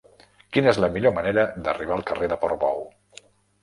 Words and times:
Quina 0.55 0.71
és 0.71 0.79
la 0.85 0.89
millor 0.95 1.15
manera 1.19 1.45
d'arribar 1.69 1.97
al 2.01 2.05
carrer 2.11 2.35
de 2.35 2.43
Portbou? 2.47 2.87